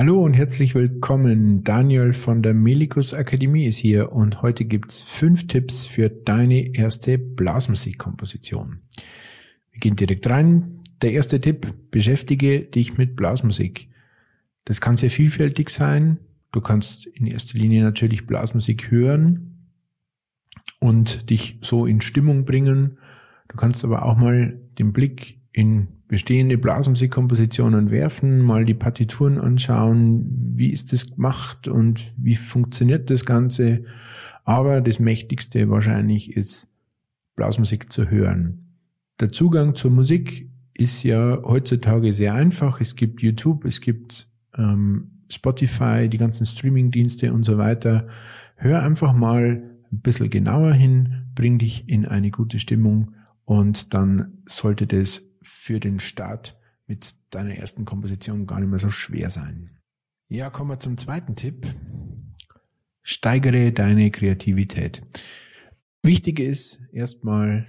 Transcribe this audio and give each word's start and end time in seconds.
Hallo 0.00 0.24
und 0.24 0.32
herzlich 0.32 0.74
willkommen. 0.74 1.62
Daniel 1.62 2.14
von 2.14 2.42
der 2.42 2.54
Melikus 2.54 3.12
Akademie 3.12 3.66
ist 3.66 3.76
hier 3.76 4.12
und 4.12 4.40
heute 4.40 4.64
gibt's 4.64 5.02
fünf 5.02 5.46
Tipps 5.46 5.84
für 5.84 6.08
deine 6.08 6.74
erste 6.74 7.18
Blasmusikkomposition. 7.18 8.80
Wir 9.70 9.78
gehen 9.78 9.96
direkt 9.96 10.26
rein. 10.30 10.80
Der 11.02 11.12
erste 11.12 11.38
Tipp, 11.38 11.74
beschäftige 11.90 12.60
dich 12.60 12.96
mit 12.96 13.14
Blasmusik. 13.14 13.90
Das 14.64 14.80
kann 14.80 14.96
sehr 14.96 15.10
vielfältig 15.10 15.68
sein. 15.68 16.16
Du 16.50 16.62
kannst 16.62 17.04
in 17.04 17.26
erster 17.26 17.58
Linie 17.58 17.82
natürlich 17.82 18.26
Blasmusik 18.26 18.90
hören 18.90 19.68
und 20.78 21.28
dich 21.28 21.58
so 21.60 21.84
in 21.84 22.00
Stimmung 22.00 22.46
bringen. 22.46 22.96
Du 23.48 23.56
kannst 23.58 23.84
aber 23.84 24.06
auch 24.06 24.16
mal 24.16 24.58
den 24.78 24.94
Blick 24.94 25.42
in 25.52 25.88
bestehende 26.10 26.58
Blasmusikkompositionen 26.58 27.92
werfen, 27.92 28.40
mal 28.40 28.64
die 28.64 28.74
Partituren 28.74 29.38
anschauen, 29.38 30.26
wie 30.44 30.70
ist 30.70 30.92
das 30.92 31.06
gemacht 31.06 31.68
und 31.68 32.04
wie 32.18 32.34
funktioniert 32.34 33.10
das 33.10 33.24
Ganze. 33.24 33.84
Aber 34.44 34.80
das 34.80 34.98
Mächtigste 34.98 35.70
wahrscheinlich 35.70 36.36
ist, 36.36 36.68
Blasmusik 37.36 37.92
zu 37.92 38.10
hören. 38.10 38.74
Der 39.20 39.28
Zugang 39.28 39.76
zur 39.76 39.92
Musik 39.92 40.50
ist 40.76 41.04
ja 41.04 41.42
heutzutage 41.44 42.12
sehr 42.12 42.34
einfach. 42.34 42.80
Es 42.80 42.96
gibt 42.96 43.22
YouTube, 43.22 43.64
es 43.64 43.80
gibt 43.80 44.28
ähm, 44.58 45.12
Spotify, 45.28 46.08
die 46.08 46.18
ganzen 46.18 46.44
Streaming-Dienste 46.44 47.32
und 47.32 47.44
so 47.44 47.56
weiter. 47.56 48.08
Hör 48.56 48.82
einfach 48.82 49.12
mal 49.12 49.62
ein 49.92 50.00
bisschen 50.00 50.28
genauer 50.28 50.72
hin, 50.72 51.26
bring 51.36 51.58
dich 51.58 51.88
in 51.88 52.04
eine 52.04 52.32
gute 52.32 52.58
Stimmung 52.58 53.12
und 53.44 53.94
dann 53.94 54.42
sollte 54.46 54.88
das 54.88 55.29
für 55.42 55.80
den 55.80 56.00
Start 56.00 56.58
mit 56.86 57.14
deiner 57.30 57.54
ersten 57.54 57.84
Komposition 57.84 58.46
gar 58.46 58.60
nicht 58.60 58.68
mehr 58.68 58.78
so 58.78 58.90
schwer 58.90 59.30
sein. 59.30 59.78
Ja, 60.28 60.50
kommen 60.50 60.70
wir 60.70 60.78
zum 60.78 60.96
zweiten 60.96 61.36
Tipp. 61.36 61.66
Steigere 63.02 63.72
deine 63.72 64.10
Kreativität. 64.10 65.02
Wichtig 66.02 66.38
ist 66.38 66.80
erstmal, 66.92 67.66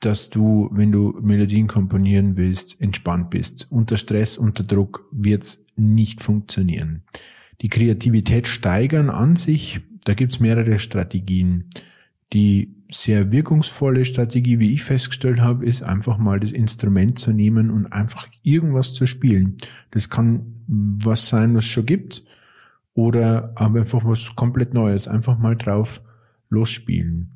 dass 0.00 0.30
du, 0.30 0.68
wenn 0.72 0.92
du 0.92 1.18
Melodien 1.20 1.66
komponieren 1.66 2.36
willst, 2.36 2.80
entspannt 2.80 3.30
bist. 3.30 3.66
Unter 3.70 3.96
Stress, 3.96 4.38
unter 4.38 4.62
Druck 4.62 5.08
wird's 5.10 5.64
nicht 5.76 6.22
funktionieren. 6.22 7.02
Die 7.60 7.68
Kreativität 7.68 8.46
steigern 8.46 9.10
an 9.10 9.36
sich, 9.36 9.80
da 10.04 10.14
gibt's 10.14 10.40
mehrere 10.40 10.78
Strategien. 10.78 11.70
Die 12.32 12.75
sehr 12.90 13.32
wirkungsvolle 13.32 14.04
Strategie, 14.04 14.58
wie 14.58 14.72
ich 14.72 14.82
festgestellt 14.82 15.40
habe, 15.40 15.66
ist 15.66 15.82
einfach 15.82 16.18
mal 16.18 16.40
das 16.40 16.52
Instrument 16.52 17.18
zu 17.18 17.32
nehmen 17.32 17.70
und 17.70 17.86
einfach 17.86 18.28
irgendwas 18.42 18.94
zu 18.94 19.06
spielen. 19.06 19.56
Das 19.90 20.08
kann 20.08 20.62
was 20.68 21.28
sein, 21.28 21.54
was 21.54 21.64
es 21.64 21.70
schon 21.70 21.86
gibt, 21.86 22.24
oder 22.94 23.52
aber 23.56 23.80
einfach 23.80 24.04
was 24.04 24.34
komplett 24.36 24.72
Neues. 24.72 25.06
Einfach 25.08 25.38
mal 25.38 25.56
drauf 25.56 26.00
losspielen. 26.48 27.30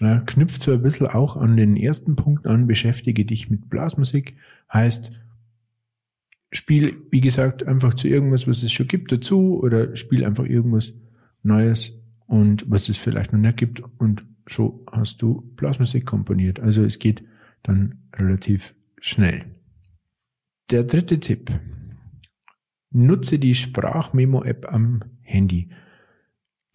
Ja, 0.00 0.20
knüpft 0.20 0.60
so 0.60 0.72
ein 0.72 0.82
bisschen 0.82 1.06
auch 1.06 1.36
an 1.36 1.56
den 1.56 1.76
ersten 1.76 2.16
Punkt 2.16 2.46
an, 2.46 2.66
beschäftige 2.66 3.24
dich 3.24 3.50
mit 3.50 3.70
Blasmusik, 3.70 4.36
heißt, 4.72 5.12
spiel, 6.50 6.96
wie 7.10 7.20
gesagt, 7.20 7.66
einfach 7.66 7.94
zu 7.94 8.08
irgendwas, 8.08 8.48
was 8.48 8.62
es 8.62 8.72
schon 8.72 8.88
gibt, 8.88 9.12
dazu, 9.12 9.60
oder 9.62 9.94
spiel 9.94 10.24
einfach 10.24 10.44
irgendwas 10.44 10.92
Neues 11.42 11.92
und 12.26 12.64
was 12.68 12.88
es 12.88 12.98
vielleicht 12.98 13.32
noch 13.32 13.38
nicht 13.38 13.58
gibt 13.58 13.82
und 13.98 14.24
schon 14.46 14.80
hast 14.90 15.22
du 15.22 15.42
Blasmusik 15.56 16.06
komponiert. 16.06 16.60
Also 16.60 16.82
es 16.84 16.98
geht 16.98 17.22
dann 17.62 18.02
relativ 18.14 18.74
schnell. 19.00 19.44
Der 20.70 20.84
dritte 20.84 21.20
Tipp. 21.20 21.50
Nutze 22.90 23.38
die 23.38 23.54
Sprachmemo-App 23.54 24.72
am 24.72 25.02
Handy. 25.20 25.70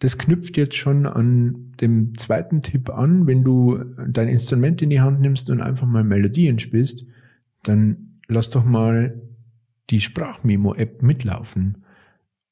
Das 0.00 0.18
knüpft 0.18 0.56
jetzt 0.56 0.76
schon 0.76 1.06
an 1.06 1.72
dem 1.80 2.16
zweiten 2.16 2.62
Tipp 2.62 2.90
an. 2.90 3.26
Wenn 3.26 3.44
du 3.44 3.84
dein 4.08 4.28
Instrument 4.28 4.80
in 4.82 4.90
die 4.90 5.00
Hand 5.00 5.20
nimmst 5.20 5.50
und 5.50 5.60
einfach 5.60 5.86
mal 5.86 6.04
Melodien 6.04 6.58
spielst, 6.58 7.06
dann 7.64 8.20
lass 8.28 8.50
doch 8.50 8.64
mal 8.64 9.20
die 9.90 10.00
Sprachmemo-App 10.00 11.02
mitlaufen. 11.02 11.84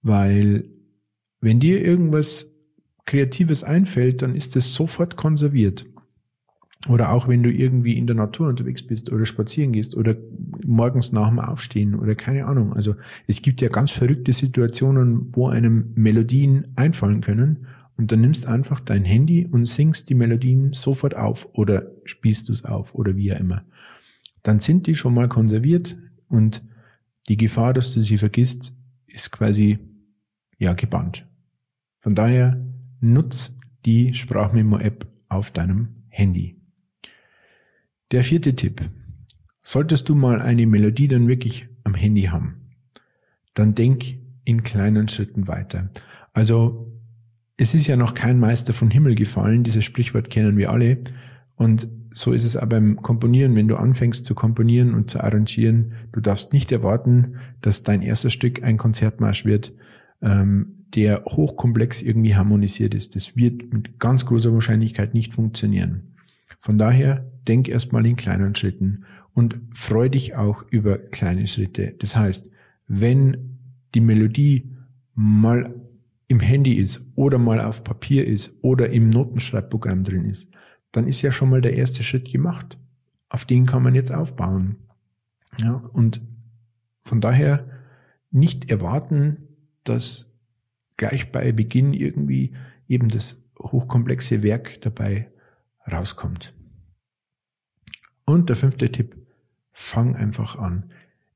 Weil 0.02 0.68
wenn 1.40 1.60
dir 1.60 1.84
irgendwas 1.84 2.55
Kreatives 3.06 3.64
einfällt, 3.64 4.22
dann 4.22 4.34
ist 4.34 4.56
es 4.56 4.74
sofort 4.74 5.16
konserviert. 5.16 5.86
Oder 6.88 7.10
auch 7.10 7.26
wenn 7.26 7.42
du 7.42 7.50
irgendwie 7.50 7.96
in 7.96 8.06
der 8.06 8.14
Natur 8.14 8.48
unterwegs 8.48 8.86
bist 8.86 9.10
oder 9.10 9.26
spazieren 9.26 9.72
gehst 9.72 9.96
oder 9.96 10.16
morgens 10.64 11.10
nach 11.10 11.28
dem 11.28 11.40
Aufstehen 11.40 11.94
oder 11.94 12.14
keine 12.14 12.46
Ahnung. 12.46 12.74
Also 12.74 12.94
es 13.26 13.42
gibt 13.42 13.60
ja 13.60 13.68
ganz 13.68 13.90
verrückte 13.90 14.32
Situationen, 14.32 15.34
wo 15.34 15.48
einem 15.48 15.92
Melodien 15.96 16.68
einfallen 16.76 17.22
können 17.22 17.66
und 17.96 18.12
dann 18.12 18.20
nimmst 18.20 18.46
einfach 18.46 18.78
dein 18.80 19.04
Handy 19.04 19.46
und 19.46 19.64
singst 19.64 20.10
die 20.10 20.14
Melodien 20.14 20.72
sofort 20.72 21.16
auf 21.16 21.48
oder 21.54 21.90
spielst 22.04 22.48
du 22.48 22.52
es 22.52 22.64
auf 22.64 22.94
oder 22.94 23.16
wie 23.16 23.32
auch 23.32 23.40
immer. 23.40 23.64
Dann 24.42 24.60
sind 24.60 24.86
die 24.86 24.94
schon 24.94 25.14
mal 25.14 25.28
konserviert 25.28 25.96
und 26.28 26.62
die 27.28 27.36
Gefahr, 27.36 27.72
dass 27.72 27.94
du 27.94 28.02
sie 28.02 28.18
vergisst, 28.18 28.76
ist 29.06 29.32
quasi 29.32 29.78
ja 30.58 30.74
gebannt. 30.74 31.26
Von 32.00 32.14
daher 32.14 32.64
nutz 33.00 33.56
die 33.84 34.14
Sprachmemo-App 34.14 35.06
auf 35.28 35.50
deinem 35.50 36.04
Handy. 36.08 36.60
Der 38.10 38.22
vierte 38.22 38.54
Tipp. 38.54 38.88
Solltest 39.62 40.08
du 40.08 40.14
mal 40.14 40.40
eine 40.40 40.66
Melodie 40.66 41.08
dann 41.08 41.26
wirklich 41.26 41.68
am 41.84 41.94
Handy 41.94 42.22
haben, 42.22 42.76
dann 43.54 43.74
denk 43.74 44.04
in 44.44 44.62
kleinen 44.62 45.08
Schritten 45.08 45.48
weiter. 45.48 45.90
Also 46.32 46.92
es 47.56 47.74
ist 47.74 47.86
ja 47.86 47.96
noch 47.96 48.14
kein 48.14 48.38
Meister 48.38 48.72
von 48.72 48.90
Himmel 48.90 49.14
gefallen, 49.14 49.64
dieses 49.64 49.84
Sprichwort 49.84 50.30
kennen 50.30 50.56
wir 50.56 50.70
alle. 50.70 50.98
Und 51.56 51.88
so 52.12 52.32
ist 52.32 52.44
es 52.44 52.56
auch 52.56 52.66
beim 52.66 52.96
Komponieren, 53.02 53.56
wenn 53.56 53.68
du 53.68 53.76
anfängst 53.76 54.24
zu 54.24 54.34
komponieren 54.34 54.94
und 54.94 55.10
zu 55.10 55.22
arrangieren, 55.22 55.94
du 56.12 56.20
darfst 56.20 56.52
nicht 56.52 56.70
erwarten, 56.70 57.36
dass 57.60 57.82
dein 57.82 58.02
erster 58.02 58.30
Stück 58.30 58.62
ein 58.62 58.76
Konzertmarsch 58.76 59.44
wird. 59.44 59.72
Ähm, 60.22 60.86
der 60.94 61.24
hochkomplex 61.24 62.02
irgendwie 62.02 62.34
harmonisiert 62.34 62.94
ist. 62.94 63.16
Das 63.16 63.36
wird 63.36 63.72
mit 63.72 63.98
ganz 63.98 64.24
großer 64.24 64.52
Wahrscheinlichkeit 64.52 65.14
nicht 65.14 65.32
funktionieren. 65.32 66.14
Von 66.58 66.78
daher 66.78 67.30
denk 67.46 67.68
erstmal 67.68 68.06
in 68.06 68.16
kleinen 68.16 68.54
Schritten 68.54 69.04
und 69.34 69.60
freu 69.74 70.08
dich 70.08 70.36
auch 70.36 70.64
über 70.70 70.98
kleine 70.98 71.46
Schritte. 71.46 71.94
Das 71.98 72.16
heißt, 72.16 72.50
wenn 72.88 73.58
die 73.94 74.00
Melodie 74.00 74.72
mal 75.14 75.74
im 76.28 76.40
Handy 76.40 76.74
ist 76.74 77.00
oder 77.14 77.38
mal 77.38 77.60
auf 77.60 77.84
Papier 77.84 78.26
ist 78.26 78.56
oder 78.62 78.90
im 78.90 79.10
Notenschreibprogramm 79.10 80.04
drin 80.04 80.24
ist, 80.24 80.48
dann 80.92 81.06
ist 81.06 81.22
ja 81.22 81.30
schon 81.30 81.50
mal 81.50 81.60
der 81.60 81.74
erste 81.74 82.02
Schritt 82.02 82.30
gemacht. 82.30 82.78
Auf 83.28 83.44
den 83.44 83.66
kann 83.66 83.82
man 83.82 83.94
jetzt 83.94 84.12
aufbauen. 84.12 84.76
Ja, 85.60 85.74
und 85.74 86.20
von 87.00 87.20
daher 87.20 87.68
nicht 88.30 88.70
erwarten, 88.70 89.46
dass 89.88 90.32
gleich 90.96 91.32
bei 91.32 91.52
Beginn 91.52 91.92
irgendwie 91.92 92.54
eben 92.88 93.08
das 93.08 93.42
hochkomplexe 93.58 94.42
Werk 94.42 94.80
dabei 94.80 95.30
rauskommt. 95.90 96.54
Und 98.24 98.48
der 98.48 98.56
fünfte 98.56 98.90
Tipp, 98.90 99.16
fang 99.72 100.16
einfach 100.16 100.56
an. 100.56 100.90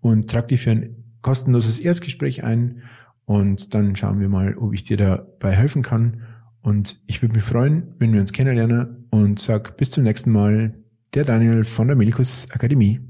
und 0.00 0.30
trag 0.30 0.48
dich 0.48 0.62
für 0.62 0.72
ein 0.72 0.96
kostenloses 1.20 1.78
Erstgespräch 1.78 2.42
ein 2.44 2.82
und 3.24 3.74
dann 3.74 3.96
schauen 3.96 4.20
wir 4.20 4.28
mal, 4.28 4.56
ob 4.56 4.74
ich 4.74 4.82
dir 4.82 4.96
dabei 4.96 5.52
helfen 5.52 5.82
kann. 5.82 6.22
Und 6.62 7.00
ich 7.06 7.22
würde 7.22 7.34
mich 7.34 7.44
freuen, 7.44 7.94
wenn 7.98 8.12
wir 8.12 8.20
uns 8.20 8.32
kennenlernen 8.32 9.06
und 9.10 9.38
sag 9.38 9.76
bis 9.76 9.90
zum 9.90 10.04
nächsten 10.04 10.30
Mal. 10.30 10.74
Der 11.14 11.24
Daniel 11.24 11.64
von 11.64 11.88
der 11.88 11.96
Milikus 11.96 12.48
Akademie. 12.52 13.00